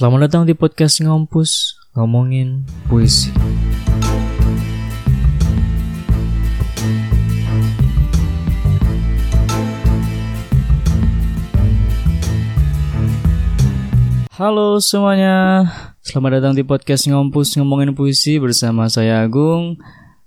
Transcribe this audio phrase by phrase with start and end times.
[0.00, 3.28] Selamat datang di podcast Ngompus, ngomongin puisi.
[14.32, 15.68] Halo semuanya,
[16.00, 19.76] selamat datang di podcast Ngompus ngomongin puisi bersama saya Agung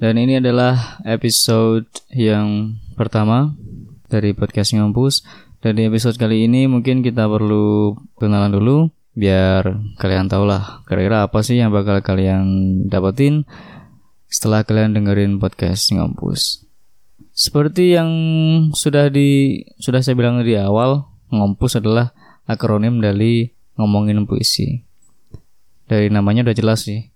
[0.00, 1.84] dan ini adalah episode
[2.16, 3.52] yang pertama
[4.08, 5.28] dari podcast Ngompus.
[5.60, 11.26] Dan di episode kali ini mungkin kita perlu kenalan dulu biar kalian tahu lah kira-kira
[11.26, 12.46] apa sih yang bakal kalian
[12.86, 13.42] dapetin
[14.30, 16.62] setelah kalian dengerin podcast Ngompus.
[17.34, 18.10] Seperti yang
[18.70, 22.14] sudah di sudah saya bilang di awal, Ngompus adalah
[22.46, 24.84] akronim dari ngomongin puisi.
[25.88, 27.08] Dari namanya udah jelas sih.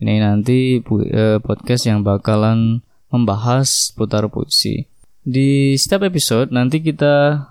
[0.00, 4.86] Ini nanti eh, podcast yang bakalan membahas putar puisi.
[5.26, 7.46] Di setiap episode nanti kita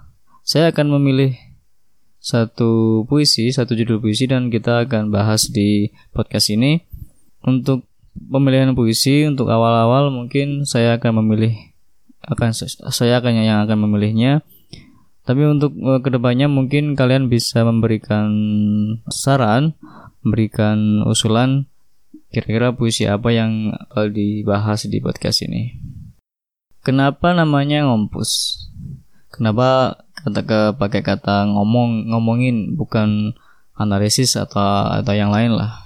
[0.45, 1.48] saya akan memilih
[2.19, 6.83] satu puisi, satu judul puisi dan kita akan bahas di podcast ini.
[7.39, 11.55] Untuk pemilihan puisi untuk awal-awal mungkin saya akan memilih
[12.27, 12.51] akan
[12.91, 14.43] saya akan yang akan memilihnya.
[15.23, 18.27] Tapi untuk uh, ke depannya mungkin kalian bisa memberikan
[19.07, 19.77] saran,
[20.25, 21.69] memberikan usulan
[22.29, 25.77] kira-kira puisi apa yang bakal dibahas di podcast ini.
[26.81, 28.57] Kenapa namanya ngompus?
[29.29, 33.33] Kenapa kata ke pakai kata ngomong ngomongin bukan
[33.79, 35.83] analisis atau atau yang lain lah.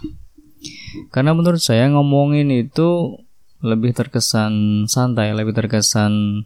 [1.09, 3.17] Karena menurut saya ngomongin itu
[3.63, 6.43] lebih terkesan santai lebih terkesan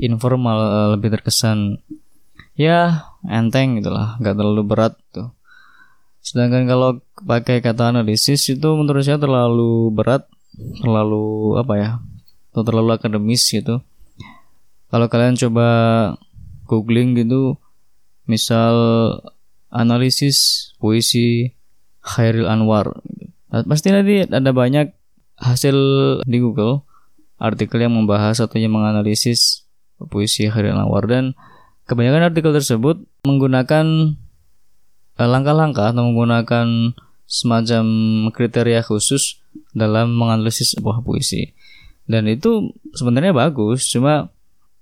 [0.00, 1.84] informal eh, lebih terkesan
[2.56, 5.34] ya enteng gitulah nggak terlalu berat tuh.
[6.24, 10.24] Sedangkan kalau pakai kata analisis itu menurut saya terlalu berat
[10.82, 11.90] terlalu apa ya
[12.50, 13.84] atau terlalu akademis gitu.
[14.88, 15.68] Kalau kalian coba
[16.68, 17.56] googling gitu
[18.28, 18.76] misal
[19.72, 21.56] analisis puisi
[22.04, 23.00] Khairil Anwar
[23.48, 24.92] nah, pasti nanti ada banyak
[25.40, 25.76] hasil
[26.28, 26.84] di Google
[27.38, 29.64] artikel yang membahas atau yang menganalisis
[30.10, 31.06] puisi Khairil Anwar.
[31.06, 31.38] Dan
[31.86, 33.86] kebanyakan artikel tersebut menggunakan
[35.16, 37.84] eh, langkah-langkah atau menggunakan semacam
[38.34, 39.38] kriteria khusus
[39.72, 41.54] dalam menganalisis sebuah puisi.
[42.08, 44.34] Dan itu sebenarnya bagus cuma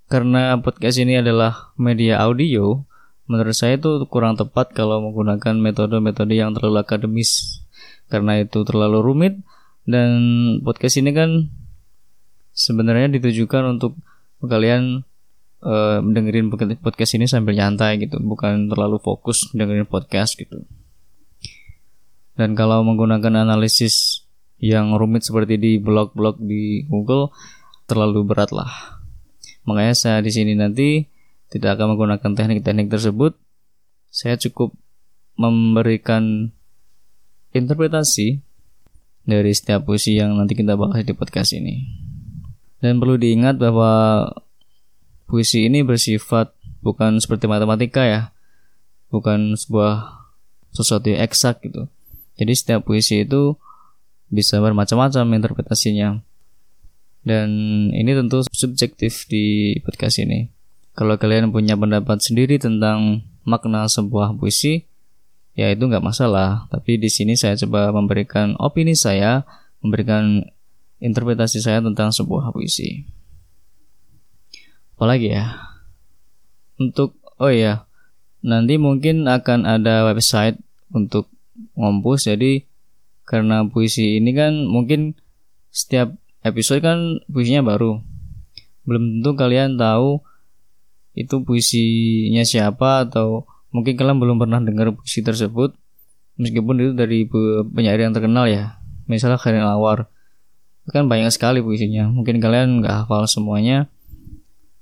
[0.07, 2.87] karena podcast ini adalah media audio,
[3.27, 7.63] menurut saya itu kurang tepat kalau menggunakan metode-metode yang terlalu akademis
[8.07, 9.35] karena itu terlalu rumit
[9.83, 10.15] dan
[10.63, 11.51] podcast ini kan
[12.55, 13.99] sebenarnya ditujukan untuk
[14.47, 15.03] kalian
[15.67, 20.63] uh, dengerin podcast ini sambil nyantai gitu, bukan terlalu fokus dengerin podcast gitu.
[22.39, 24.23] Dan kalau menggunakan analisis
[24.63, 27.35] yang rumit seperti di blog-blog di Google
[27.91, 28.96] terlalu berat lah
[29.67, 31.11] Makanya saya di sini nanti
[31.51, 33.35] tidak akan menggunakan teknik-teknik tersebut.
[34.09, 34.73] Saya cukup
[35.37, 36.55] memberikan
[37.53, 38.41] interpretasi
[39.27, 41.83] dari setiap puisi yang nanti kita bahas di podcast ini.
[42.79, 44.25] Dan perlu diingat bahwa
[45.27, 48.23] puisi ini bersifat bukan seperti matematika ya.
[49.11, 50.23] Bukan sebuah
[50.71, 51.91] sesuatu yang eksak gitu.
[52.37, 53.59] Jadi setiap puisi itu
[54.31, 56.26] bisa bermacam-macam interpretasinya.
[57.27, 57.49] Dan
[57.91, 60.47] ini tentu subjektif di podcast ini.
[60.95, 64.87] Kalau kalian punya pendapat sendiri tentang makna sebuah puisi,
[65.59, 66.71] ya itu nggak masalah.
[66.71, 69.43] Tapi di sini saya coba memberikan opini saya,
[69.83, 70.47] memberikan
[71.03, 73.03] interpretasi saya tentang sebuah puisi.
[74.95, 75.59] Apalagi ya?
[76.79, 77.91] Untuk oh ya,
[78.39, 80.63] nanti mungkin akan ada website
[80.95, 81.27] untuk
[81.75, 82.31] ngompus.
[82.31, 82.71] Jadi
[83.27, 85.19] karena puisi ini kan mungkin
[85.75, 86.15] setiap
[86.47, 87.99] episode kan puisinya baru.
[88.87, 90.23] Belum tentu kalian tahu
[91.17, 95.75] itu puisinya siapa atau mungkin kalian belum pernah dengar puisi tersebut.
[96.39, 97.25] Meskipun itu dari
[97.73, 98.79] penyair yang terkenal ya.
[99.11, 100.07] Misalnya Khairil Awar
[100.87, 102.07] kan banyak sekali puisinya.
[102.07, 103.91] Mungkin kalian nggak hafal semuanya.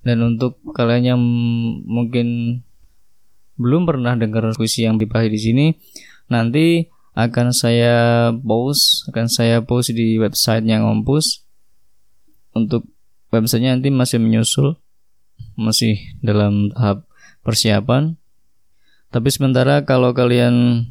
[0.05, 1.21] Dan untuk kalian yang
[1.89, 2.61] mungkin
[3.57, 5.67] belum pernah dengar puisi yang dibahas di sini
[6.27, 11.44] nanti akan saya post akan saya post di website yang Ompus
[12.55, 12.87] untuk
[13.35, 14.79] websitenya nanti masih menyusul
[15.55, 17.07] masih dalam tahap
[17.47, 18.19] persiapan.
[19.11, 20.87] Tapi sementara kalau kalian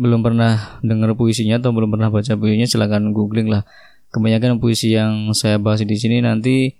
[0.00, 3.68] belum pernah dengar puisinya atau belum pernah baca puisinya silahkan googling lah.
[4.10, 6.74] Kebanyakan puisi yang saya bahas di sini nanti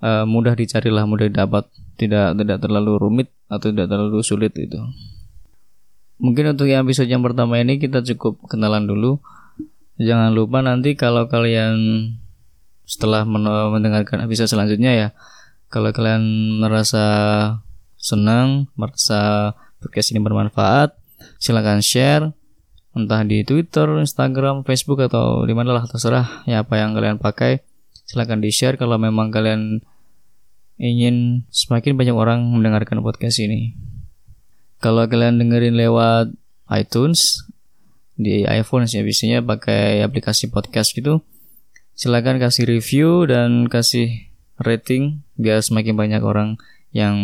[0.00, 1.66] uh, mudah dicari lah mudah didapat.
[1.98, 4.78] Tidak tidak terlalu rumit atau tidak terlalu sulit itu.
[6.22, 9.18] Mungkin untuk yang episode yang pertama ini kita cukup kenalan dulu.
[9.98, 11.76] Jangan lupa nanti kalau kalian
[12.92, 15.08] setelah mendengarkan episode selanjutnya ya
[15.72, 16.20] kalau kalian
[16.60, 17.04] merasa
[17.96, 21.00] senang merasa podcast ini bermanfaat
[21.38, 22.34] Silahkan share
[22.92, 27.64] entah di Twitter, Instagram, Facebook atau di mana lah terserah ya apa yang kalian pakai.
[28.04, 29.80] Silahkan di share kalau memang kalian
[30.76, 33.72] ingin semakin banyak orang mendengarkan podcast ini.
[34.82, 36.34] Kalau kalian dengerin lewat
[36.68, 37.46] iTunes
[38.18, 41.24] di iPhone ya biasanya pakai aplikasi podcast gitu.
[41.92, 46.56] Silahkan kasih review dan kasih rating biar semakin banyak orang
[46.92, 47.16] yang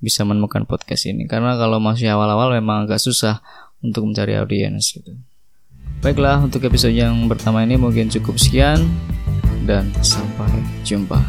[0.00, 3.44] bisa menemukan podcast ini karena kalau masih awal-awal memang agak susah
[3.84, 5.12] untuk mencari audiens gitu.
[6.00, 8.88] Baiklah untuk episode yang pertama ini mungkin cukup sekian
[9.68, 10.48] dan sampai
[10.80, 11.20] jumpa.